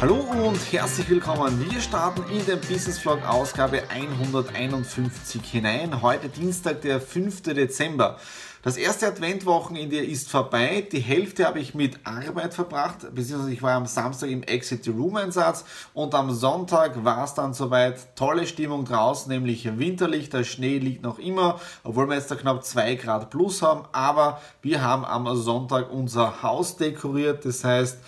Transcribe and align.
Hallo 0.00 0.14
und 0.14 0.56
herzlich 0.72 1.10
willkommen. 1.10 1.62
Wir 1.70 1.78
starten 1.78 2.22
in 2.32 2.46
den 2.46 2.58
Business 2.58 2.98
Vlog 2.98 3.22
Ausgabe 3.28 3.82
151 3.90 5.42
hinein. 5.44 6.00
Heute 6.00 6.30
Dienstag, 6.30 6.80
der 6.80 7.02
5. 7.02 7.42
Dezember. 7.42 8.16
Das 8.62 8.78
erste 8.78 9.08
Adventwochenende 9.08 9.98
ist 9.98 10.30
vorbei. 10.30 10.88
Die 10.90 11.00
Hälfte 11.00 11.46
habe 11.46 11.60
ich 11.60 11.74
mit 11.74 11.98
Arbeit 12.04 12.54
verbracht, 12.54 13.14
beziehungsweise 13.14 13.52
ich 13.52 13.60
war 13.60 13.74
am 13.74 13.84
Samstag 13.84 14.30
im 14.30 14.42
Exit 14.42 14.88
Room 14.88 15.16
Einsatz 15.16 15.66
und 15.92 16.14
am 16.14 16.30
Sonntag 16.30 17.04
war 17.04 17.24
es 17.24 17.34
dann 17.34 17.52
soweit. 17.52 18.16
Tolle 18.16 18.46
Stimmung 18.46 18.86
draußen, 18.86 19.30
nämlich 19.30 19.78
winterlich. 19.78 20.30
Der 20.30 20.44
Schnee 20.44 20.78
liegt 20.78 21.02
noch 21.02 21.18
immer, 21.18 21.60
obwohl 21.84 22.08
wir 22.08 22.14
jetzt 22.14 22.30
da 22.30 22.36
knapp 22.36 22.64
2 22.64 22.94
Grad 22.94 23.28
plus 23.28 23.60
haben. 23.60 23.84
Aber 23.92 24.40
wir 24.62 24.82
haben 24.82 25.04
am 25.04 25.36
Sonntag 25.36 25.92
unser 25.92 26.42
Haus 26.42 26.78
dekoriert. 26.78 27.44
Das 27.44 27.64
heißt, 27.64 27.98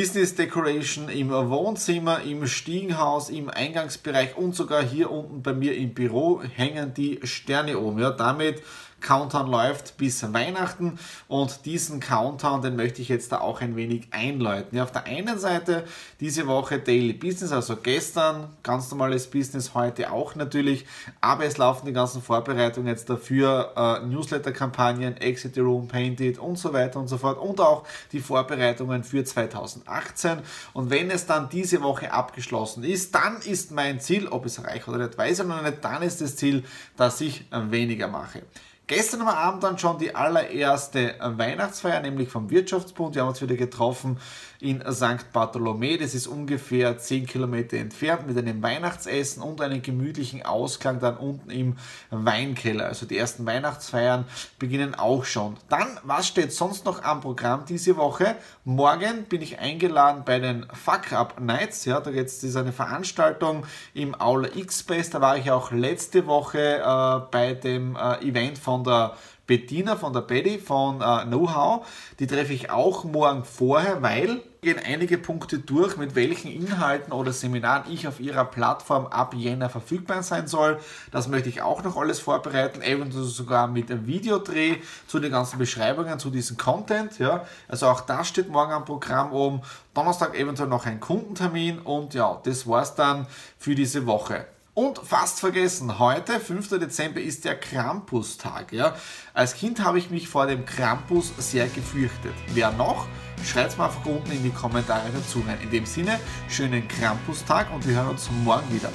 Disney's 0.00 0.34
Decoration 0.34 1.10
im 1.10 1.28
Wohnzimmer, 1.28 2.22
im 2.22 2.46
Stiegenhaus, 2.46 3.28
im 3.28 3.50
Eingangsbereich 3.50 4.34
und 4.34 4.54
sogar 4.54 4.82
hier 4.82 5.10
unten 5.10 5.42
bei 5.42 5.52
mir 5.52 5.76
im 5.76 5.92
Büro 5.92 6.40
hängen 6.40 6.94
die 6.94 7.20
Sterne 7.24 7.78
oben. 7.78 7.98
Ja, 7.98 8.10
damit 8.10 8.62
Countdown 9.00 9.50
läuft 9.50 9.96
bis 9.96 10.20
Weihnachten 10.32 10.98
und 11.28 11.64
diesen 11.64 12.00
Countdown, 12.00 12.62
den 12.62 12.76
möchte 12.76 13.02
ich 13.02 13.08
jetzt 13.08 13.32
da 13.32 13.40
auch 13.40 13.60
ein 13.60 13.76
wenig 13.76 14.08
einläuten. 14.10 14.76
Ja, 14.76 14.84
auf 14.84 14.92
der 14.92 15.04
einen 15.04 15.38
Seite 15.38 15.84
diese 16.20 16.46
Woche 16.46 16.78
Daily 16.78 17.12
Business, 17.12 17.52
also 17.52 17.76
gestern 17.76 18.48
ganz 18.62 18.90
normales 18.90 19.28
Business, 19.28 19.74
heute 19.74 20.12
auch 20.12 20.34
natürlich, 20.34 20.86
aber 21.20 21.44
es 21.44 21.58
laufen 21.58 21.86
die 21.86 21.92
ganzen 21.92 22.22
Vorbereitungen 22.22 22.88
jetzt 22.88 23.08
dafür, 23.08 23.72
äh, 23.76 24.06
Newsletter-Kampagnen, 24.06 25.16
Exit 25.16 25.54
the 25.54 25.60
Room, 25.60 25.88
Painted 25.88 26.38
und 26.38 26.56
so 26.56 26.72
weiter 26.72 27.00
und 27.00 27.08
so 27.08 27.18
fort 27.18 27.38
und 27.38 27.60
auch 27.60 27.84
die 28.12 28.20
Vorbereitungen 28.20 29.04
für 29.04 29.24
2018 29.24 30.38
und 30.72 30.90
wenn 30.90 31.10
es 31.10 31.26
dann 31.26 31.48
diese 31.48 31.82
Woche 31.82 32.12
abgeschlossen 32.12 32.84
ist, 32.84 33.14
dann 33.14 33.40
ist 33.42 33.70
mein 33.70 34.00
Ziel, 34.00 34.28
ob 34.28 34.46
es 34.46 34.58
erreicht 34.58 34.88
oder 34.88 34.98
nicht, 34.98 35.16
weiß 35.16 35.40
ich 35.40 35.46
noch 35.46 35.62
nicht, 35.62 35.78
dann 35.82 36.02
ist 36.02 36.20
das 36.20 36.36
Ziel, 36.36 36.64
dass 36.96 37.20
ich 37.20 37.44
weniger 37.50 38.08
mache. 38.08 38.42
Gestern 38.90 39.20
am 39.20 39.28
Abend 39.28 39.62
dann 39.62 39.78
schon 39.78 39.98
die 39.98 40.16
allererste 40.16 41.14
Weihnachtsfeier, 41.20 42.00
nämlich 42.00 42.28
vom 42.28 42.50
Wirtschaftsbund. 42.50 43.14
Wir 43.14 43.22
haben 43.22 43.28
uns 43.28 43.40
wieder 43.40 43.54
getroffen 43.54 44.18
in 44.58 44.82
St. 44.90 45.32
Bartholomä. 45.32 45.96
Das 45.96 46.12
ist 46.12 46.26
ungefähr 46.26 46.98
10 46.98 47.26
Kilometer 47.26 47.76
entfernt 47.76 48.26
mit 48.26 48.36
einem 48.36 48.60
Weihnachtsessen 48.62 49.44
und 49.44 49.60
einem 49.60 49.80
gemütlichen 49.80 50.44
Ausklang 50.44 50.98
dann 50.98 51.16
unten 51.18 51.50
im 51.50 51.76
Weinkeller. 52.10 52.86
Also 52.86 53.06
die 53.06 53.16
ersten 53.16 53.46
Weihnachtsfeiern 53.46 54.24
beginnen 54.58 54.96
auch 54.96 55.24
schon. 55.24 55.56
Dann, 55.68 55.86
was 56.02 56.26
steht 56.26 56.52
sonst 56.52 56.84
noch 56.84 57.04
am 57.04 57.20
Programm 57.20 57.66
diese 57.68 57.96
Woche? 57.96 58.34
Morgen 58.64 59.24
bin 59.28 59.40
ich 59.40 59.60
eingeladen 59.60 60.22
bei 60.26 60.40
den 60.40 60.66
Fuck 60.72 61.12
Up 61.12 61.40
Nights. 61.40 61.84
Ja, 61.84 62.00
da 62.00 62.10
jetzt 62.10 62.42
ist 62.42 62.56
eine 62.56 62.72
Veranstaltung 62.72 63.64
im 63.94 64.20
Aula 64.20 64.48
X-Space. 64.52 65.10
Da 65.10 65.20
war 65.20 65.36
ich 65.36 65.52
auch 65.52 65.70
letzte 65.70 66.26
Woche 66.26 66.78
äh, 66.78 67.30
bei 67.30 67.54
dem 67.54 67.94
äh, 67.94 68.16
Event 68.26 68.58
von 68.58 68.79
von 68.80 68.84
der 68.84 69.16
Bettina, 69.46 69.96
von 69.96 70.12
der 70.12 70.20
Betty, 70.20 70.58
von 70.58 71.00
äh, 71.00 71.24
Know-how. 71.24 71.86
Die 72.18 72.26
treffe 72.26 72.52
ich 72.52 72.70
auch 72.70 73.04
morgen 73.04 73.44
vorher, 73.44 74.00
weil 74.00 74.40
gehen 74.62 74.78
einige 74.78 75.18
Punkte 75.18 75.58
durch, 75.58 75.96
mit 75.96 76.14
welchen 76.14 76.52
Inhalten 76.52 77.12
oder 77.12 77.32
Seminaren 77.32 77.90
ich 77.90 78.06
auf 78.06 78.20
ihrer 78.20 78.44
Plattform 78.44 79.06
ab 79.06 79.34
Jänner 79.34 79.70
verfügbar 79.70 80.22
sein 80.22 80.46
soll. 80.46 80.78
Das 81.10 81.28
möchte 81.28 81.48
ich 81.48 81.62
auch 81.62 81.82
noch 81.82 81.96
alles 81.96 82.20
vorbereiten, 82.20 82.82
eventuell 82.82 83.24
sogar 83.24 83.66
mit 83.66 83.90
einem 83.90 84.06
Videodreh 84.06 84.76
zu 85.06 85.18
den 85.18 85.32
ganzen 85.32 85.58
Beschreibungen, 85.58 86.18
zu 86.18 86.30
diesem 86.30 86.56
Content. 86.56 87.18
Ja. 87.18 87.44
Also 87.68 87.86
auch 87.86 88.02
das 88.02 88.28
steht 88.28 88.50
morgen 88.50 88.72
am 88.72 88.84
Programm 88.84 89.32
oben. 89.32 89.62
Donnerstag 89.94 90.38
eventuell 90.38 90.68
noch 90.68 90.86
ein 90.86 91.00
Kundentermin 91.00 91.78
und 91.80 92.14
ja, 92.14 92.40
das 92.44 92.66
war's 92.66 92.94
dann 92.94 93.26
für 93.58 93.74
diese 93.74 94.06
Woche. 94.06 94.46
Und 94.72 94.98
fast 94.98 95.40
vergessen, 95.40 95.98
heute, 95.98 96.38
5. 96.38 96.68
Dezember, 96.78 97.20
ist 97.20 97.44
der 97.44 97.58
Krampustag. 97.58 98.72
Ja? 98.72 98.94
Als 99.34 99.54
Kind 99.54 99.82
habe 99.82 99.98
ich 99.98 100.10
mich 100.10 100.28
vor 100.28 100.46
dem 100.46 100.64
Krampus 100.64 101.32
sehr 101.38 101.66
gefürchtet. 101.66 102.34
Wer 102.54 102.70
noch? 102.70 103.08
Schreibt 103.44 103.72
es 103.72 103.78
mal 103.78 103.86
einfach 103.86 104.06
unten 104.06 104.30
in 104.30 104.44
die 104.44 104.50
Kommentare 104.50 105.10
dazu 105.12 105.42
rein. 105.44 105.58
In 105.60 105.70
dem 105.70 105.86
Sinne, 105.86 106.20
schönen 106.48 106.86
Krampustag 106.86 107.72
und 107.74 107.84
wir 107.86 107.96
hören 107.96 108.10
uns 108.10 108.30
morgen 108.44 108.72
wieder. 108.72 108.92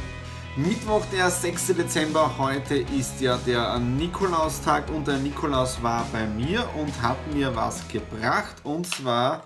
Mittwoch, 0.56 1.04
der 1.12 1.30
6. 1.30 1.68
Dezember, 1.76 2.38
heute 2.38 2.76
ist 2.78 3.20
ja 3.20 3.38
der 3.46 3.78
Nikolaustag 3.78 4.90
und 4.90 5.06
der 5.06 5.18
Nikolaus 5.18 5.84
war 5.84 6.08
bei 6.14 6.26
mir 6.26 6.70
und 6.78 7.02
hat 7.02 7.18
mir 7.34 7.54
was 7.54 7.86
gebracht 7.90 8.56
und 8.64 8.88
zwar 8.88 9.46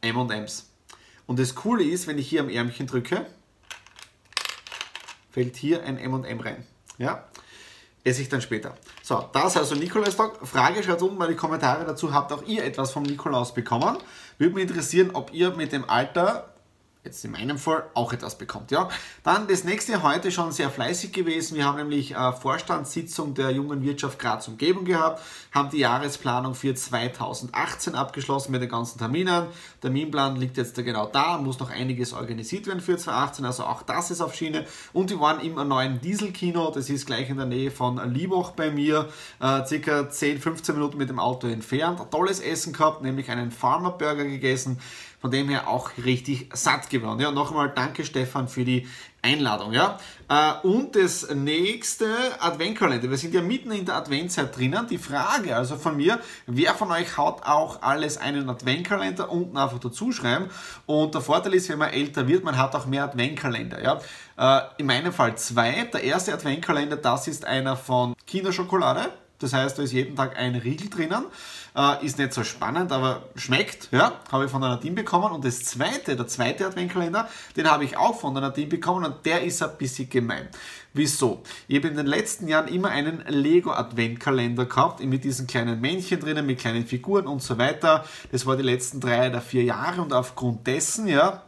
M&M's. 0.00 0.68
Und 1.26 1.38
das 1.38 1.54
Coole 1.54 1.84
ist, 1.84 2.08
wenn 2.08 2.18
ich 2.18 2.28
hier 2.28 2.40
am 2.40 2.48
Ärmchen 2.48 2.88
drücke, 2.88 3.24
fällt 5.34 5.56
hier 5.56 5.82
ein 5.82 5.98
M&M 5.98 6.38
rein. 6.38 6.64
Ja, 6.96 7.24
esse 8.04 8.22
ich 8.22 8.28
dann 8.28 8.40
später. 8.40 8.76
So, 9.02 9.28
das 9.32 9.56
also 9.56 9.74
Nikolaustag. 9.74 10.46
Frage, 10.46 10.80
schreibt 10.80 11.02
unten 11.02 11.18
mal 11.18 11.26
die 11.26 11.34
Kommentare 11.34 11.84
dazu. 11.84 12.14
Habt 12.14 12.32
auch 12.32 12.44
ihr 12.44 12.64
etwas 12.64 12.92
vom 12.92 13.02
Nikolaus 13.02 13.52
bekommen? 13.52 13.98
Würde 14.38 14.54
mich 14.54 14.62
interessieren, 14.62 15.10
ob 15.12 15.34
ihr 15.34 15.50
mit 15.50 15.72
dem 15.72 15.90
Alter 15.90 16.53
jetzt 17.04 17.24
in 17.24 17.32
meinem 17.32 17.58
Fall 17.58 17.84
auch 17.92 18.12
etwas 18.12 18.38
bekommt. 18.38 18.70
Ja? 18.70 18.88
Dann 19.22 19.46
das 19.46 19.64
nächste 19.64 20.02
heute 20.02 20.32
schon 20.32 20.52
sehr 20.52 20.70
fleißig 20.70 21.12
gewesen. 21.12 21.56
Wir 21.56 21.66
haben 21.66 21.76
nämlich 21.76 22.14
äh, 22.14 22.32
Vorstandssitzung 22.32 23.34
der 23.34 23.50
jungen 23.50 23.82
Wirtschaft 23.82 24.18
Graz 24.18 24.48
Umgebung 24.48 24.84
gehabt, 24.84 25.22
haben 25.52 25.68
die 25.70 25.78
Jahresplanung 25.78 26.54
für 26.54 26.74
2018 26.74 27.94
abgeschlossen 27.94 28.52
mit 28.52 28.62
den 28.62 28.70
ganzen 28.70 28.98
Terminen. 28.98 29.46
Terminplan 29.82 30.36
liegt 30.36 30.56
jetzt 30.56 30.76
genau 30.76 31.06
da, 31.06 31.36
muss 31.36 31.58
noch 31.58 31.70
einiges 31.70 32.14
organisiert 32.14 32.66
werden 32.66 32.80
für 32.80 32.96
2018, 32.96 33.44
also 33.44 33.64
auch 33.64 33.82
das 33.82 34.10
ist 34.10 34.22
auf 34.22 34.34
Schiene. 34.34 34.64
Und 34.94 35.10
wir 35.10 35.20
waren 35.20 35.40
im 35.40 35.54
neuen 35.68 36.00
Dieselkino, 36.00 36.70
das 36.70 36.88
ist 36.88 37.06
gleich 37.06 37.28
in 37.28 37.36
der 37.36 37.46
Nähe 37.46 37.70
von 37.70 38.00
Liebach 38.12 38.52
bei 38.52 38.70
mir, 38.70 39.10
äh, 39.40 39.64
circa 39.66 40.08
10, 40.08 40.40
15 40.40 40.74
Minuten 40.74 40.96
mit 40.96 41.10
dem 41.10 41.18
Auto 41.18 41.48
entfernt. 41.48 42.00
Tolles 42.10 42.40
Essen 42.40 42.72
gehabt, 42.72 43.02
nämlich 43.02 43.30
einen 43.30 43.50
Farmer 43.50 43.90
Burger 43.90 44.24
gegessen 44.24 44.80
von 45.24 45.30
dem 45.30 45.48
her 45.48 45.68
auch 45.68 45.92
richtig 46.04 46.50
satt 46.52 46.90
geworden. 46.90 47.18
Ja, 47.18 47.30
nochmal 47.30 47.72
danke 47.74 48.04
Stefan 48.04 48.46
für 48.46 48.62
die 48.62 48.86
Einladung. 49.22 49.72
Ja. 49.72 49.98
Äh, 50.28 50.66
und 50.66 50.94
das 50.96 51.30
nächste 51.34 52.06
Adventkalender. 52.40 53.08
Wir 53.08 53.16
sind 53.16 53.32
ja 53.32 53.40
mitten 53.40 53.72
in 53.72 53.86
der 53.86 53.94
Adventzeit 53.94 54.54
drinnen. 54.54 54.86
Die 54.86 54.98
Frage 54.98 55.56
also 55.56 55.76
von 55.76 55.96
mir, 55.96 56.20
wer 56.46 56.74
von 56.74 56.90
euch 56.90 57.16
haut 57.16 57.42
auch 57.42 57.80
alles 57.80 58.18
einen 58.18 58.50
Adventkalender 58.50 59.32
unten 59.32 59.56
einfach 59.56 59.78
dazu 59.78 60.12
schreiben. 60.12 60.50
Und 60.84 61.14
der 61.14 61.22
Vorteil 61.22 61.54
ist, 61.54 61.70
wenn 61.70 61.78
man 61.78 61.88
älter 61.88 62.28
wird, 62.28 62.44
man 62.44 62.58
hat 62.58 62.74
auch 62.74 62.84
mehr 62.84 63.04
Adventkalender. 63.04 63.82
Ja. 63.82 64.00
Äh, 64.36 64.62
in 64.76 64.84
meinem 64.84 65.14
Fall 65.14 65.38
zwei. 65.38 65.88
Der 65.90 66.02
erste 66.02 66.34
Adventkalender, 66.34 66.98
das 66.98 67.28
ist 67.28 67.46
einer 67.46 67.78
von 67.78 68.14
Kinderschokolade. 68.26 69.08
Das 69.38 69.52
heißt, 69.52 69.78
da 69.78 69.82
ist 69.82 69.92
jeden 69.92 70.16
Tag 70.16 70.36
ein 70.38 70.54
Riegel 70.54 70.88
drinnen. 70.88 71.24
Äh, 71.76 72.06
ist 72.06 72.18
nicht 72.18 72.32
so 72.32 72.44
spannend, 72.44 72.92
aber 72.92 73.24
schmeckt. 73.34 73.88
Ja, 73.90 74.20
habe 74.30 74.44
ich 74.44 74.50
von 74.50 74.60
der 74.60 74.70
Nadine 74.70 74.94
bekommen. 74.94 75.32
Und 75.32 75.44
das 75.44 75.64
zweite, 75.64 76.14
der 76.14 76.26
zweite 76.26 76.66
Adventkalender, 76.66 77.28
den 77.56 77.70
habe 77.70 77.84
ich 77.84 77.96
auch 77.96 78.18
von 78.18 78.34
der 78.34 78.42
Nadine 78.42 78.68
bekommen 78.68 79.04
und 79.04 79.26
der 79.26 79.42
ist 79.42 79.62
ein 79.62 79.76
bisschen 79.76 80.08
gemein. 80.08 80.48
Wieso? 80.92 81.42
Ich 81.66 81.76
habe 81.76 81.88
in 81.88 81.96
den 81.96 82.06
letzten 82.06 82.46
Jahren 82.46 82.68
immer 82.68 82.90
einen 82.90 83.24
Lego 83.26 83.72
Adventkalender 83.72 84.66
gehabt, 84.66 85.04
mit 85.04 85.24
diesen 85.24 85.48
kleinen 85.48 85.80
Männchen 85.80 86.20
drinnen, 86.20 86.46
mit 86.46 86.60
kleinen 86.60 86.86
Figuren 86.86 87.26
und 87.26 87.42
so 87.42 87.58
weiter. 87.58 88.04
Das 88.30 88.46
war 88.46 88.56
die 88.56 88.62
letzten 88.62 89.00
drei 89.00 89.28
oder 89.28 89.40
vier 89.40 89.64
Jahre 89.64 90.00
und 90.00 90.12
aufgrund 90.12 90.66
dessen, 90.68 91.08
ja, 91.08 91.42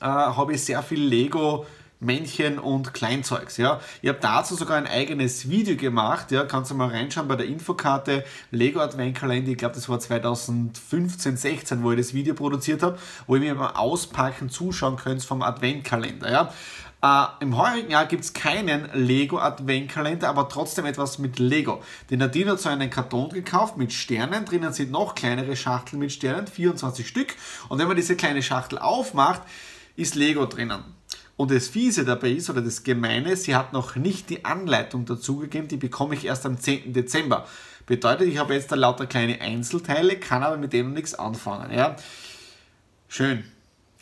äh, 0.00 0.04
habe 0.04 0.54
ich 0.54 0.64
sehr 0.64 0.82
viel 0.82 1.00
Lego 1.00 1.64
Männchen 2.00 2.58
und 2.58 2.94
Kleinzeugs. 2.94 3.56
Ja. 3.56 3.80
Ich 4.02 4.08
habe 4.08 4.18
dazu 4.20 4.54
sogar 4.54 4.76
ein 4.76 4.86
eigenes 4.86 5.48
Video 5.48 5.76
gemacht. 5.76 6.30
Ja. 6.30 6.44
Kannst 6.44 6.70
du 6.70 6.74
mal 6.74 6.88
reinschauen 6.88 7.28
bei 7.28 7.36
der 7.36 7.46
Infokarte 7.46 8.24
Lego 8.50 8.80
Adventkalender. 8.80 9.50
Ich 9.50 9.58
glaube, 9.58 9.74
das 9.74 9.88
war 9.88 9.98
2015, 9.98 11.36
16, 11.36 11.82
wo 11.82 11.92
ich 11.92 11.98
das 11.98 12.14
Video 12.14 12.34
produziert 12.34 12.82
habe, 12.82 12.98
wo 13.26 13.34
ihr 13.34 13.40
mir 13.40 13.54
beim 13.54 13.74
Auspacken 13.74 14.48
zuschauen 14.48 14.96
könnt 14.96 15.24
vom 15.24 15.42
Adventkalender. 15.42 16.30
Ja. 16.30 16.52
Äh, 17.00 17.26
Im 17.40 17.56
heurigen 17.56 17.90
Jahr 17.90 18.06
gibt 18.06 18.24
es 18.24 18.32
keinen 18.32 18.88
Lego 18.92 19.38
Adventkalender, 19.38 20.28
aber 20.28 20.48
trotzdem 20.48 20.84
etwas 20.84 21.18
mit 21.18 21.38
Lego. 21.38 21.82
Die 22.10 22.16
Nadine 22.16 22.52
hat 22.52 22.60
so 22.60 22.68
einen 22.68 22.90
Karton 22.90 23.30
gekauft 23.30 23.76
mit 23.76 23.92
Sternen. 23.92 24.44
Drinnen 24.44 24.72
sind 24.72 24.90
noch 24.90 25.14
kleinere 25.14 25.54
Schachteln 25.54 26.00
mit 26.00 26.12
Sternen, 26.12 26.46
24 26.46 27.06
Stück. 27.06 27.36
Und 27.68 27.78
wenn 27.78 27.86
man 27.86 27.96
diese 27.96 28.16
kleine 28.16 28.42
Schachtel 28.42 28.78
aufmacht, 28.78 29.42
ist 29.94 30.16
Lego 30.16 30.46
drinnen. 30.46 30.82
Und 31.38 31.52
das 31.52 31.68
Fiese 31.68 32.04
dabei 32.04 32.32
ist, 32.32 32.50
oder 32.50 32.60
das 32.60 32.82
Gemeine, 32.82 33.36
sie 33.36 33.54
hat 33.54 33.72
noch 33.72 33.94
nicht 33.94 34.28
die 34.28 34.44
Anleitung 34.44 35.06
dazugegeben, 35.06 35.68
die 35.68 35.76
bekomme 35.76 36.16
ich 36.16 36.24
erst 36.24 36.44
am 36.44 36.58
10. 36.58 36.92
Dezember. 36.92 37.46
Bedeutet, 37.86 38.26
ich 38.26 38.38
habe 38.38 38.54
jetzt 38.54 38.72
da 38.72 38.74
lauter 38.74 39.06
kleine 39.06 39.40
Einzelteile, 39.40 40.16
kann 40.16 40.42
aber 40.42 40.56
mit 40.56 40.72
denen 40.72 40.94
nichts 40.94 41.14
anfangen. 41.14 41.72
Ja? 41.72 41.94
Schön. 43.06 43.44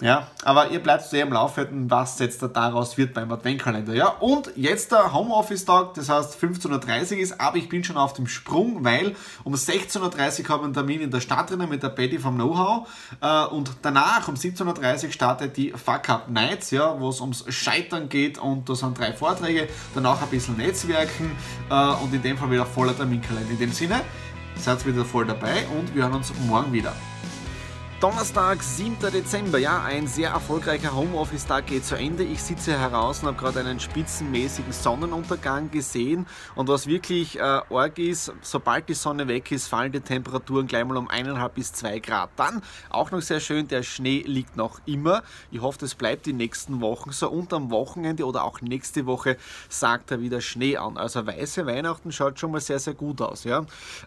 Ja, 0.03 0.27
aber 0.45 0.71
ihr 0.73 0.81
bleibt 0.81 1.05
sehr 1.05 1.23
im 1.23 1.33
Laufenden, 1.33 1.91
was 1.91 2.19
jetzt 2.19 2.43
da 2.43 2.49
daraus 2.49 2.99
wird 2.99 3.15
beim 3.15 3.33
Adventkalender. 3.33 3.95
Ja, 3.95 4.09
und 4.09 4.53
jetzt 4.55 4.93
der 4.93 5.15
Homeoffice-Tag, 5.15 5.95
das 5.95 6.11
heißt 6.11 6.39
15.30 6.39 7.13
Uhr 7.13 7.19
ist, 7.19 7.41
aber 7.41 7.57
ich 7.57 7.71
bin 7.71 7.83
schon 7.83 7.97
auf 7.97 8.13
dem 8.13 8.27
Sprung, 8.27 8.85
weil 8.85 9.17
um 9.43 9.55
16.30 9.55 9.99
Uhr 10.01 10.09
habe 10.11 10.35
ich 10.37 10.51
einen 10.51 10.75
Termin 10.75 11.01
in 11.01 11.11
der 11.11 11.21
Stadt 11.21 11.49
drinnen 11.49 11.71
mit 11.71 11.83
der 11.83 11.89
Betty 11.89 12.19
vom 12.19 12.35
Know-how 12.35 12.87
äh, 13.23 13.47
und 13.47 13.71
danach 13.81 14.29
um 14.29 14.35
17.30 14.35 15.07
Uhr 15.07 15.13
startet 15.13 15.57
die 15.57 15.71
Fuck 15.71 16.11
Up 16.11 16.29
Nights, 16.29 16.73
ja, 16.73 17.01
wo 17.01 17.09
es 17.09 17.23
ums 17.23 17.47
Scheitern 17.49 18.11
geht 18.11 18.37
und 18.37 18.69
da 18.69 18.75
sind 18.75 18.99
drei 18.99 19.15
Vorträge, 19.15 19.67
danach 19.95 20.21
ein 20.21 20.29
bisschen 20.29 20.59
Netzwerken 20.59 21.35
äh, 21.71 21.75
und 22.03 22.13
in 22.13 22.21
dem 22.21 22.37
Fall 22.37 22.51
wieder 22.51 22.67
voller 22.67 22.95
Terminkalender. 22.95 23.51
In 23.51 23.59
dem 23.59 23.73
Sinne, 23.73 24.03
seid 24.57 24.85
wieder 24.85 25.07
voll 25.07 25.25
dabei 25.25 25.67
und 25.79 25.95
wir 25.95 26.03
hören 26.03 26.15
uns 26.15 26.35
morgen 26.47 26.71
wieder. 26.71 26.93
Donnerstag, 27.99 28.63
7. 28.63 28.99
Dezember. 29.11 29.57
Ja, 29.57 29.83
ein 29.83 30.07
sehr 30.07 30.29
erfolgreicher 30.29 30.95
Homeoffice-Tag 30.95 31.67
geht 31.67 31.87
zu 31.87 31.97
Ende. 31.97 32.25
Ich 32.25 32.43
sitze 32.43 32.79
heraus 32.79 33.21
und 33.21 33.29
habe 33.29 33.39
gerade 33.39 33.61
einen 33.61 33.81
spitzenmäßigen 33.81 34.71
Sonnenuntergang 34.71 35.71
gesehen. 35.71 36.27
Und 36.57 36.69
was 36.69 36.87
wirklich 36.87 37.39
äh, 37.39 37.41
arg 37.41 37.99
ist, 37.99 38.35
sobald 38.43 38.91
die 38.91 38.95
Sonne 38.95 39.29
weg 39.29 39.51
ist, 39.51 39.69
fallen 39.69 39.93
die 39.93 40.01
Temperaturen 40.01 40.67
gleich 40.67 40.85
mal 40.85 40.99
um 40.99 41.09
1,5 41.09 41.49
bis 41.49 41.73
2 41.73 42.01
Grad. 42.01 42.29
Dann 42.37 42.61
auch 42.91 43.13
noch 43.13 43.23
sehr 43.23 43.41
schön, 43.41 43.67
der 43.67 43.83
Schnee 43.83 44.23
liegt 44.27 44.59
noch 44.59 44.79
immer. 44.85 45.23
Ich 45.51 45.63
hoffe, 45.63 45.79
das 45.79 45.95
bleibt 45.95 46.27
die 46.27 46.35
nächsten 46.35 46.83
Wochen 46.83 47.13
so. 47.13 47.31
Und 47.31 47.55
am 47.55 47.71
Wochenende 47.71 48.27
oder 48.27 48.45
auch 48.45 48.61
nächste 48.61 49.07
Woche 49.07 49.39
sagt 49.71 50.11
er 50.11 50.21
wieder 50.21 50.43
Schnee 50.43 50.77
an. 50.77 50.99
Also 50.99 51.27
weiße 51.27 51.65
Weihnachten 51.65 52.13
schaut 52.13 52.39
schon 52.39 52.51
mal 52.51 52.61
sehr, 52.61 52.79
sehr 52.79 52.95
gut 52.95 53.23
aus. 53.23 53.45
Ja. 53.45 53.61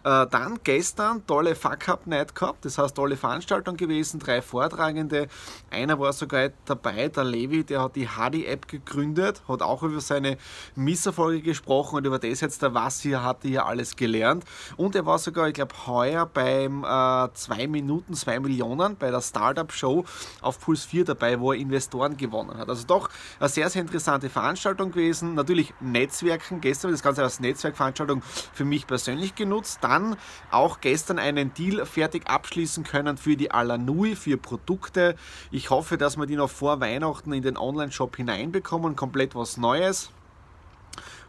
Äh, 0.04 0.28
dann 0.30 0.60
gestern 0.62 1.26
tolle 1.26 1.56
Fuck-Up-Night 1.56 2.36
gehabt. 2.36 2.64
Das 2.64 2.78
heißt, 2.78 2.94
tolle 2.94 3.16
Veranstaltung 3.16 3.79
gewesen, 3.80 4.20
drei 4.20 4.42
Vortragende. 4.42 5.26
Einer 5.70 5.98
war 5.98 6.12
sogar 6.12 6.50
dabei, 6.66 7.08
der 7.08 7.24
Levi, 7.24 7.64
der 7.64 7.82
hat 7.82 7.96
die 7.96 8.08
Hadi-App 8.08 8.68
gegründet, 8.68 9.42
hat 9.48 9.62
auch 9.62 9.82
über 9.82 10.00
seine 10.00 10.36
Misserfolge 10.76 11.42
gesprochen 11.42 11.96
und 11.96 12.06
über 12.06 12.20
das 12.20 12.40
jetzt, 12.40 12.62
was 12.62 13.00
hier 13.00 13.24
hatte 13.24 13.48
hier 13.48 13.66
alles 13.66 13.96
gelernt. 13.96 14.44
Und 14.76 14.94
er 14.94 15.06
war 15.06 15.18
sogar, 15.18 15.48
ich 15.48 15.54
glaube, 15.54 15.74
heuer 15.86 16.26
beim 16.26 16.82
2 16.82 17.32
äh, 17.58 17.66
Minuten 17.66 18.14
2 18.14 18.40
Millionen 18.40 18.96
bei 18.96 19.10
der 19.10 19.20
Startup-Show 19.20 20.04
auf 20.42 20.60
Puls 20.60 20.84
4 20.84 21.04
dabei, 21.06 21.40
wo 21.40 21.52
er 21.52 21.58
Investoren 21.58 22.16
gewonnen 22.16 22.56
hat. 22.56 22.68
Also 22.68 22.86
doch 22.86 23.08
eine 23.38 23.48
sehr, 23.48 23.70
sehr 23.70 23.82
interessante 23.82 24.28
Veranstaltung 24.28 24.92
gewesen. 24.92 25.34
Natürlich 25.34 25.72
Netzwerken, 25.80 26.60
gestern 26.60 26.92
das 26.92 27.02
Ganze 27.02 27.22
als 27.22 27.40
Netzwerkveranstaltung 27.40 28.22
für 28.52 28.64
mich 28.64 28.86
persönlich 28.86 29.34
genutzt. 29.34 29.78
Dann 29.80 30.16
auch 30.50 30.80
gestern 30.80 31.18
einen 31.18 31.54
Deal 31.54 31.86
fertig 31.86 32.28
abschließen 32.28 32.84
können 32.84 33.16
für 33.16 33.36
die 33.36 33.50
Aller 33.50 33.69
Alanui 33.70 34.16
für 34.16 34.36
Produkte. 34.36 35.14
Ich 35.50 35.70
hoffe, 35.70 35.96
dass 35.96 36.16
wir 36.16 36.26
die 36.26 36.36
noch 36.36 36.50
vor 36.50 36.80
Weihnachten 36.80 37.32
in 37.32 37.42
den 37.42 37.56
Online-Shop 37.56 38.16
hineinbekommen. 38.16 38.96
Komplett 38.96 39.34
was 39.34 39.56
Neues. 39.56 40.10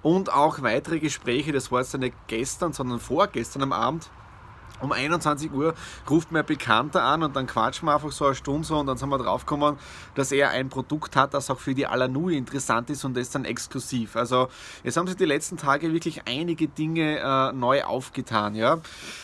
Und 0.02 0.34
auch 0.34 0.62
weitere 0.64 1.00
Gespräche, 1.00 1.52
das 1.52 1.72
war 1.72 1.82
jetzt 1.82 1.96
nicht 1.98 2.16
gestern, 2.28 2.74
sondern 2.74 3.00
vorgestern 3.00 3.62
am 3.62 3.74
Abend 3.74 4.10
um 4.81 4.92
21 4.92 5.51
Uhr 5.51 5.74
ruft 6.10 6.31
mir 6.31 6.39
ein 6.39 6.45
Bekannter 6.45 7.04
an 7.04 7.24
und 7.24 7.36
dann 7.36 7.48
quatschen 7.48 7.88
wir 7.88 7.95
einfach 7.95 8.12
so 8.12 8.25
eine 8.25 8.36
Stunde 8.36 8.68
so 8.68 8.78
und 8.78 8.88
dann 8.88 8.98
sind 8.98 9.10
wir 9.10 9.18
draufgekommen, 9.18 9.78
dass 10.16 10.31
er 10.31 10.50
ein 10.50 10.69
Produkt 10.69 11.16
hat, 11.16 11.33
das 11.33 11.50
auch 11.50 11.60
für 11.60 11.74
die 11.74 11.88
Alanui 11.88 12.38
interessant 12.38 12.89
ist 12.89 13.06
und 13.06 13.16
das 13.16 13.30
dann 13.30 13.45
exklusiv. 13.45 14.16
Also 14.16 14.48
jetzt 14.83 14.98
haben 14.98 15.07
sich 15.07 15.18
die 15.18 15.25
letzten 15.25 15.57
Tage 15.57 15.94
wirklich 15.94 16.28
einige 16.28 16.68
Dinge 16.68 17.19
äh, 17.19 17.54
neu 17.54 17.83
aufgetan. 17.83 18.56
Ja. 18.56 18.80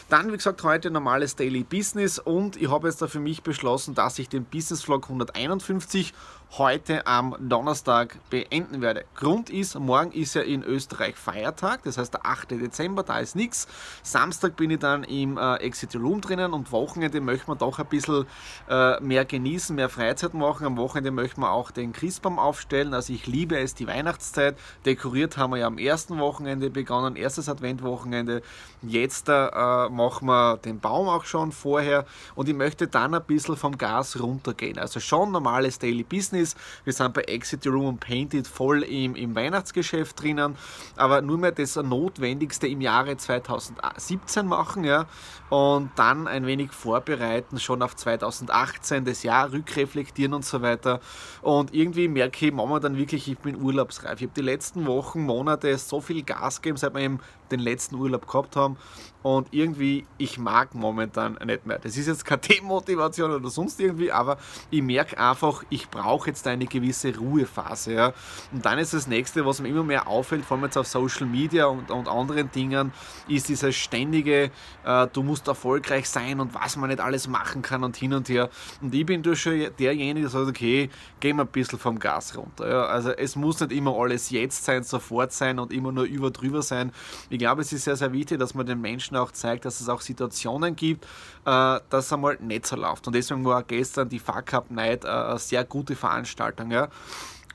Dann, 0.10 0.32
wie 0.32 0.38
gesagt, 0.38 0.64
heute 0.64 0.92
normales 0.92 1.36
Daily 1.36 1.64
Business 1.64 2.20
und 2.20 2.56
ich 2.56 2.70
habe 2.70 2.88
jetzt 2.88 3.02
da 3.02 3.08
für 3.08 3.20
mich 3.20 3.44
beschlossen, 3.44 3.96
dass 3.96 4.20
ich 4.20 4.30
den 4.30 4.46
Business 4.46 4.84
Vlog 4.84 5.04
151 5.04 6.14
heute 6.52 7.06
am 7.06 7.36
Donnerstag 7.40 8.18
beenden 8.30 8.82
werde. 8.82 9.06
Grund 9.16 9.50
ist, 9.50 9.78
morgen 9.78 10.12
ist 10.12 10.34
ja 10.34 10.42
in 10.42 10.64
Österreich 10.64 11.16
Feiertag, 11.16 11.84
das 11.84 11.98
heißt 11.98 12.14
der 12.14 12.26
8. 12.26 12.52
Dezember, 12.52 13.04
da 13.04 13.20
ist 13.20 13.36
nichts. 13.36 13.68
Samstag 14.02 14.56
bin 14.56 14.72
ich 14.72 14.80
dann 14.80 15.04
im 15.04 15.38
äh, 15.38 15.56
Exit 15.58 15.96
Room 15.96 16.22
drinnen 16.22 16.54
und 16.54 16.72
Wochenende 16.72 17.22
möchte 17.22 17.48
man 17.48 17.58
doch 17.58 17.80
ein 17.80 17.86
bisschen 17.88 18.26
äh, 18.70 19.00
mehr 19.02 19.26
genießen, 19.26 19.76
mehr 19.76 19.90
Freizeit 19.90 20.34
machen. 20.34 20.66
Am 20.66 20.78
Wochenende 20.78 21.12
möchte 21.12 21.40
man 21.40 21.50
auch 21.50 21.70
den 21.70 21.92
Christbaum 21.92 22.40
aufstellen. 22.40 22.94
Also 22.94 23.14
ich 23.14 23.28
liebe 23.28 23.58
es, 23.60 23.76
die 23.76 23.88
Weihnachtszeit. 23.88 24.58
Dekoriert 24.86 25.38
haben 25.38 25.52
wir 25.52 25.58
ja 25.58 25.68
am 25.68 25.78
ersten 25.78 26.18
Wochenende 26.18 26.70
begonnen, 26.70 27.16
erstes 27.16 27.50
Adventwochenende. 27.50 28.42
Jetzt 28.82 29.30
äh, 29.30 29.90
machen 29.90 30.28
wir 30.28 30.58
den 30.58 30.80
Baum 30.80 31.10
auch 31.10 31.26
schon 31.26 31.52
vorher 31.52 32.06
und 32.36 32.48
ich 32.48 32.56
möchte 32.56 32.88
dann 32.88 33.14
ein 33.14 33.24
bisschen 33.24 33.58
vom 33.58 33.78
Gas 33.78 34.20
runtergehen. 34.20 34.80
Also 34.80 35.00
schon 35.00 35.32
normales 35.32 35.78
Daily 35.80 36.04
Business 36.04 36.37
Business. 36.38 36.56
Wir 36.84 36.94
sind 36.94 37.14
bei 37.14 37.22
Exit 37.22 37.66
Room 37.66 37.88
und 37.88 38.00
Painted 38.00 38.48
voll 38.48 38.84
im, 38.84 39.16
im 39.16 39.36
Weihnachtsgeschäft 39.36 40.22
drinnen, 40.22 40.56
aber 40.96 41.22
nur 41.22 41.38
mehr 41.38 41.52
das 41.52 41.76
Notwendigste 41.76 42.68
im 42.68 42.82
Jahre 42.82 43.18
2017 43.18 44.46
machen 44.46 44.84
ja, 44.84 45.06
und 45.50 45.92
dann 45.96 46.28
ein 46.28 46.46
wenig 46.46 46.72
vorbereiten, 46.72 47.60
schon 47.60 47.82
auf 47.82 47.96
2018, 47.96 49.06
das 49.06 49.24
Jahr 49.24 49.52
rückreflektieren 49.52 50.34
und 50.34 50.46
so 50.46 50.62
weiter. 50.62 51.00
Und 51.42 51.74
irgendwie 51.74 52.08
merke 52.08 52.48
ich 52.48 52.54
momentan 52.54 52.98
wirklich, 52.98 53.28
ich 53.28 53.38
bin 53.40 53.62
urlaubsreif. 53.62 54.22
Ich 54.22 54.28
habe 54.28 54.34
die 54.36 54.42
letzten 54.42 54.86
Wochen, 54.86 55.22
Monate 55.22 55.78
so 55.78 56.02
viel 56.02 56.24
Gas 56.24 56.62
gegeben, 56.62 56.78
seit 56.78 56.96
eben 56.98 57.20
den 57.52 57.60
letzten 57.60 57.96
Urlaub 57.96 58.28
gehabt 58.28 58.56
haben 58.56 58.78
und 59.24 59.50
irgendwie, 59.52 60.06
ich 60.18 60.38
mag 60.38 60.74
momentan 60.74 61.38
nicht 61.46 61.66
mehr. 61.66 61.80
Das 61.80 61.98
ist 61.98 62.08
jetzt 62.08 62.24
keine 62.24 62.40
Demotivation 62.50 63.32
oder 63.32 63.50
sonst 63.50 63.80
irgendwie, 63.80 64.12
aber 64.12 64.38
ich 64.70 64.82
merke 64.82 65.18
einfach, 65.18 65.64
ich 65.70 65.90
brauche 65.90 66.30
jetzt 66.30 66.48
eine 66.48 66.66
gewisse 66.66 67.14
Ruhephase. 67.18 67.94
Ja. 67.94 68.14
Und 68.54 68.66
dann 68.66 68.80
ist 68.80 68.94
das 68.94 69.08
nächste, 69.08 69.46
was 69.46 69.60
mir 69.60 69.68
immer 69.70 69.84
mehr 69.84 70.08
auffällt, 70.08 70.46
vor 70.46 70.56
allem 70.56 70.66
jetzt 70.66 70.78
auf 70.78 70.88
Social 70.88 71.26
Media 71.26 71.66
und, 71.66 71.92
und 71.92 72.08
anderen 72.08 72.50
Dingen, 72.52 72.94
ist 73.28 73.50
dieses 73.50 73.76
ständige, 73.76 74.52
äh, 74.86 75.08
du 75.12 75.24
musst 75.24 75.48
erfolgreich 75.48 76.08
sein 76.08 76.40
und 76.40 76.54
was 76.54 76.78
man 76.78 76.90
nicht 76.90 77.02
alles 77.02 77.28
machen 77.28 77.62
kann 77.62 77.84
und 77.84 77.98
hin 77.98 78.14
und 78.14 78.30
her. 78.30 78.50
Und 78.82 78.96
ich 78.96 79.06
bin 79.06 79.24
durch 79.24 79.42
schon 79.42 79.68
derjenige, 79.78 80.22
der 80.22 80.30
sagt, 80.30 80.48
okay, 80.48 80.90
gehen 81.20 81.36
wir 81.36 81.44
ein 81.44 81.48
bisschen 81.48 81.80
vom 81.80 82.00
Gas 82.00 82.38
runter. 82.38 82.70
Ja. 82.70 82.86
Also 82.86 83.10
es 83.10 83.36
muss 83.36 83.60
nicht 83.60 83.74
immer 83.74 83.94
alles 83.98 84.30
jetzt 84.30 84.64
sein, 84.64 84.84
sofort 84.84 85.34
sein 85.34 85.60
und 85.60 85.74
immer 85.74 85.92
nur 85.92 86.06
über 86.06 86.32
drüber 86.32 86.62
sein. 86.62 86.92
Glaube, 87.38 87.62
es 87.62 87.74
ist 87.74 87.84
sehr, 87.84 87.96
sehr 87.96 88.12
wichtig, 88.14 88.40
dass 88.40 88.54
man 88.54 88.66
den 88.66 88.80
Menschen 88.82 89.18
auch 89.18 89.32
zeigt, 89.32 89.66
dass 89.66 89.82
es 89.82 89.90
auch 89.90 90.02
Situationen 90.02 90.76
gibt, 90.76 91.06
äh, 91.46 91.80
dass 91.90 92.14
einmal 92.14 92.38
nicht 92.42 92.66
so 92.66 92.76
läuft. 92.76 93.08
Und 93.08 93.14
deswegen 93.14 93.44
war 93.46 93.64
gestern 93.64 94.10
die 94.10 94.20
Fuck 94.20 94.54
Up 94.54 94.72
Night 94.72 95.04
äh, 95.04 95.08
eine 95.08 95.40
sehr 95.40 95.64
gute 95.64 95.96
Veranstaltung. 95.96 96.72
Ja. 96.72 96.88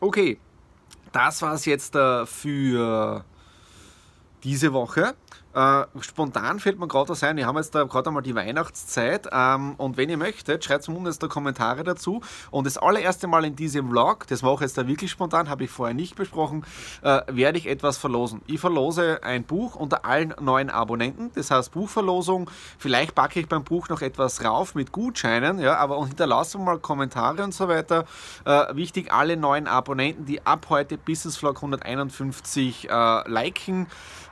Okay, 0.01 0.39
das 1.13 1.43
war 1.43 1.55
es 1.55 1.65
jetzt 1.65 1.95
äh, 1.95 2.27
für 2.27 3.25
diese 4.43 4.73
Woche. 4.73 5.15
Äh, 5.55 5.85
spontan 6.01 6.61
fällt 6.61 6.79
mir 6.79 6.89
gerade 6.89 7.11
was 7.11 7.23
ein, 7.23 7.37
wir 7.37 7.47
haben 7.47 7.57
jetzt 7.57 7.73
gerade 7.73 8.07
einmal 8.07 8.23
die 8.23 8.35
Weihnachtszeit. 8.35 9.29
Ähm, 9.31 9.75
und 9.77 9.97
wenn 9.97 10.09
ihr 10.09 10.17
möchtet, 10.17 10.65
schreibt 10.65 10.89
unten 10.89 11.13
da 11.19 11.29
Kommentare 11.29 11.85
dazu. 11.85 12.21
Und 12.51 12.67
das 12.67 12.79
allererste 12.79 13.27
Mal 13.27 13.45
in 13.45 13.57
diesem 13.57 13.91
Vlog, 13.91 14.27
das 14.27 14.43
mache 14.43 14.55
ich 14.55 14.61
jetzt 14.63 14.79
da 14.79 14.87
wirklich 14.87 15.11
spontan, 15.11 15.49
habe 15.49 15.65
ich 15.65 15.71
vorher 15.71 15.95
nicht 15.95 16.17
besprochen, 16.17 16.65
äh, 17.03 17.21
werde 17.29 17.59
ich 17.59 17.67
etwas 17.67 17.99
verlosen. 17.99 18.43
Ich 18.47 18.61
verlose 18.61 19.23
ein 19.23 19.45
Buch 19.45 19.75
unter 19.75 20.05
allen 20.05 20.35
neuen 20.41 20.71
Abonnenten, 20.71 21.31
das 21.35 21.51
heißt 21.51 21.73
Buchverlosung, 21.73 22.51
vielleicht 22.79 23.15
packe 23.15 23.41
ich 23.41 23.49
beim 23.49 23.65
Buch 23.65 23.89
noch 23.89 24.03
etwas 24.03 24.45
rauf 24.45 24.75
mit 24.75 24.93
Gutscheinen, 24.93 25.59
ja, 25.59 25.77
aber 25.77 25.99
und 25.99 26.09
hinterlasse 26.09 26.59
mal 26.59 26.79
Kommentare 26.79 27.43
und 27.45 27.55
so 27.55 27.69
weiter. 27.69 28.05
Äh, 28.45 28.75
wichtig, 28.75 29.13
alle 29.13 29.37
neuen 29.37 29.67
Abonnenten, 29.67 30.25
die 30.25 30.45
ab 30.45 30.67
heute 30.69 30.99
Business 30.99 31.37
Vlog 31.37 31.57
151 31.57 32.89
äh, 32.91 33.29
liken 33.29 33.87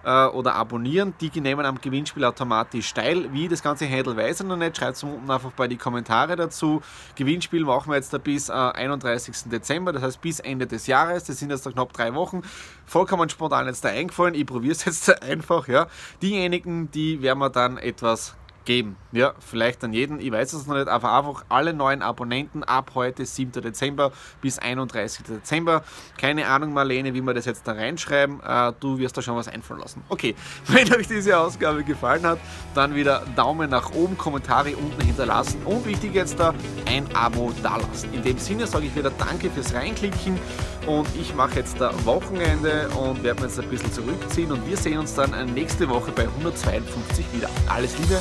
äh, 0.04 0.26
oder 0.26 0.54
abonnieren, 0.54 1.09
Die 1.20 1.40
nehmen 1.40 1.64
am 1.64 1.80
Gewinnspiel 1.80 2.24
automatisch 2.24 2.92
teil. 2.92 3.32
Wie 3.32 3.48
das 3.48 3.62
ganze 3.62 3.88
Handle 3.88 4.16
weiß 4.16 4.40
ich 4.40 4.46
noch 4.46 4.56
nicht. 4.56 4.76
Schreibt 4.76 4.96
es 4.96 5.02
unten 5.02 5.30
einfach 5.30 5.52
bei 5.52 5.68
die 5.68 5.76
Kommentare 5.76 6.36
dazu. 6.36 6.82
Gewinnspiel 7.16 7.64
machen 7.64 7.90
wir 7.90 7.96
jetzt 7.96 8.22
bis 8.22 8.48
äh, 8.48 8.52
31. 8.52 9.50
Dezember, 9.50 9.92
das 9.92 10.02
heißt 10.02 10.20
bis 10.20 10.40
Ende 10.40 10.66
des 10.66 10.86
Jahres. 10.86 11.24
Das 11.24 11.38
sind 11.38 11.50
jetzt 11.50 11.64
noch 11.66 11.72
knapp 11.72 11.92
drei 11.92 12.14
Wochen. 12.14 12.42
Vollkommen 12.86 13.28
spontan 13.28 13.66
jetzt 13.66 13.84
da 13.84 13.88
eingefallen. 13.88 14.34
Ich 14.34 14.46
probiere 14.46 14.72
es 14.72 14.84
jetzt 14.84 15.22
einfach. 15.22 15.68
Ja. 15.68 15.86
Diejenigen, 16.22 16.90
die 16.90 17.22
werden 17.22 17.38
wir 17.38 17.50
dann 17.50 17.78
etwas 17.78 18.34
geben. 18.64 18.96
Ja, 19.12 19.34
vielleicht 19.38 19.82
an 19.84 19.92
jeden, 19.92 20.20
ich 20.20 20.30
weiß 20.30 20.52
es 20.52 20.66
noch 20.66 20.76
nicht, 20.76 20.88
aber 20.88 21.12
einfach 21.12 21.44
alle 21.48 21.74
neuen 21.74 22.02
Abonnenten 22.02 22.62
ab 22.62 22.92
heute, 22.94 23.24
7. 23.24 23.52
Dezember 23.52 24.12
bis 24.40 24.58
31. 24.58 25.24
Dezember. 25.24 25.82
Keine 26.18 26.46
Ahnung, 26.46 26.72
Marlene, 26.72 27.14
wie 27.14 27.20
wir 27.20 27.34
das 27.34 27.46
jetzt 27.46 27.66
da 27.66 27.72
reinschreiben. 27.72 28.40
Äh, 28.40 28.72
du 28.78 28.98
wirst 28.98 29.16
da 29.16 29.22
schon 29.22 29.36
was 29.36 29.48
einfallen 29.48 29.80
lassen. 29.80 30.02
Okay, 30.08 30.34
wenn 30.66 30.92
euch 30.94 31.08
diese 31.08 31.38
Ausgabe 31.38 31.82
gefallen 31.84 32.24
hat, 32.24 32.38
dann 32.74 32.94
wieder 32.94 33.24
Daumen 33.34 33.70
nach 33.70 33.92
oben, 33.92 34.16
Kommentare 34.16 34.76
unten 34.76 35.00
hinterlassen 35.02 35.62
und 35.64 35.86
wichtig 35.86 36.14
jetzt 36.14 36.38
da 36.38 36.54
ein 36.86 37.06
Abo 37.14 37.52
dalassen. 37.62 38.12
In 38.12 38.22
dem 38.22 38.38
Sinne 38.38 38.66
sage 38.66 38.86
ich 38.86 38.94
wieder 38.94 39.10
Danke 39.10 39.50
fürs 39.50 39.74
Reinklicken 39.74 40.38
und 40.86 41.08
ich 41.14 41.34
mache 41.34 41.56
jetzt 41.56 41.80
da 41.80 41.92
Wochenende 42.04 42.88
und 42.90 43.22
werde 43.22 43.40
mir 43.40 43.48
jetzt 43.48 43.58
ein 43.58 43.68
bisschen 43.68 43.92
zurückziehen 43.92 44.52
und 44.52 44.66
wir 44.68 44.76
sehen 44.76 44.98
uns 44.98 45.14
dann 45.14 45.30
nächste 45.54 45.88
Woche 45.88 46.12
bei 46.12 46.22
152 46.22 47.24
wieder. 47.32 47.48
Alles 47.68 47.98
Liebe, 47.98 48.20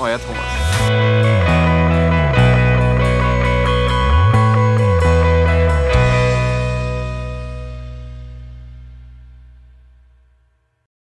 og 0.00 0.08
jeg 0.08 0.14
er 0.14 0.18
Thomas. 0.18 1.39